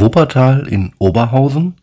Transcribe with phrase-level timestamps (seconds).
[0.00, 1.74] Wuppertal in Oberhausen?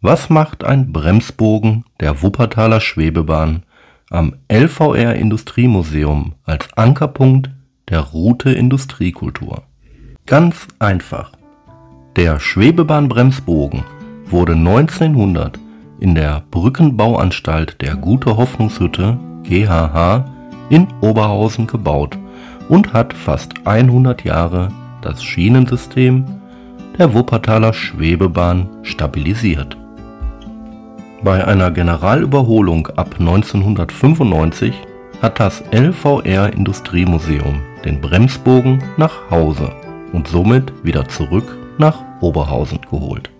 [0.00, 3.64] Was macht ein Bremsbogen der Wuppertaler Schwebebahn
[4.08, 7.50] am LVR Industriemuseum als Ankerpunkt
[7.90, 9.62] der Route Industriekultur?
[10.24, 11.32] Ganz einfach.
[12.16, 13.84] Der Schwebebahnbremsbogen
[14.24, 15.58] wurde 1900
[16.00, 20.24] in der Brückenbauanstalt der Gute Hoffnungshütte GHH
[20.70, 22.16] in Oberhausen gebaut
[22.70, 24.68] und hat fast 100 Jahre
[25.02, 26.24] das Schienensystem
[26.98, 29.76] der Wuppertaler Schwebebahn stabilisiert.
[31.22, 34.74] Bei einer Generalüberholung ab 1995
[35.20, 39.72] hat das LVR Industriemuseum den Bremsbogen nach Hause
[40.12, 43.30] und somit wieder zurück nach Oberhausen geholt.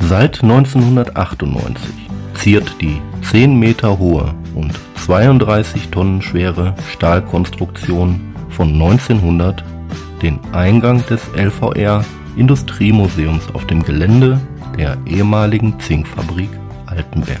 [0.00, 1.90] Seit 1998
[2.34, 9.64] ziert die 10 Meter hohe und 32 Tonnen schwere Stahlkonstruktion von 1900
[10.22, 12.04] den Eingang des LVR
[12.36, 14.40] Industriemuseums auf dem Gelände
[14.76, 16.50] der ehemaligen Zinkfabrik
[16.86, 17.40] Altenberg.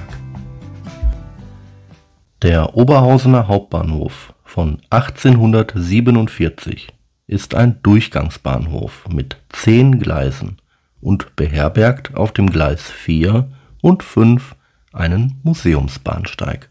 [2.42, 6.88] Der Oberhausener Hauptbahnhof von 1847
[7.26, 10.56] ist ein Durchgangsbahnhof mit zehn Gleisen
[11.00, 13.46] und beherbergt auf dem Gleis 4
[13.82, 14.56] und 5
[14.92, 16.69] einen Museumsbahnsteig.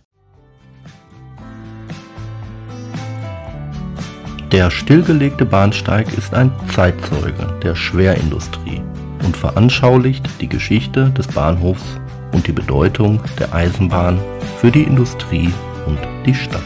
[4.52, 8.82] Der stillgelegte Bahnsteig ist ein Zeitzeuge der Schwerindustrie
[9.24, 11.84] und veranschaulicht die Geschichte des Bahnhofs
[12.32, 14.20] und die Bedeutung der Eisenbahn
[14.60, 15.54] für die Industrie
[15.86, 16.64] und die Stadt.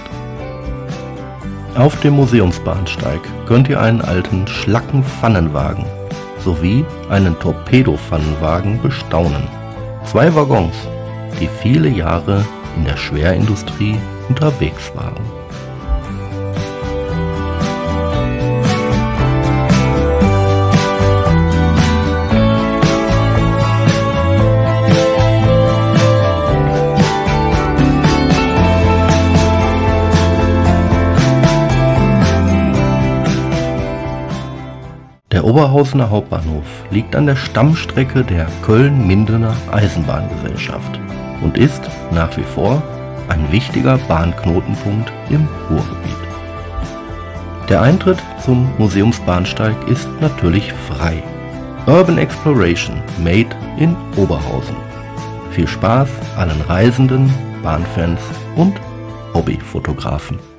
[1.76, 5.84] Auf dem Museumsbahnsteig könnt ihr einen alten Schlackenpfannenwagen
[6.40, 9.44] sowie einen Torpedopfannenwagen bestaunen.
[10.06, 10.76] Zwei Waggons,
[11.42, 12.46] die viele Jahre
[12.78, 13.98] in der Schwerindustrie
[14.30, 15.43] unterwegs waren.
[35.34, 41.00] Der Oberhausener Hauptbahnhof liegt an der Stammstrecke der Köln-Mindener Eisenbahngesellschaft
[41.42, 42.84] und ist nach wie vor
[43.30, 46.24] ein wichtiger Bahnknotenpunkt im Ruhrgebiet.
[47.68, 51.24] Der Eintritt zum Museumsbahnsteig ist natürlich frei.
[51.88, 54.76] Urban Exploration Made in Oberhausen.
[55.50, 57.34] Viel Spaß allen Reisenden,
[57.64, 58.22] Bahnfans
[58.56, 58.80] und
[59.34, 60.53] Hobbyfotografen.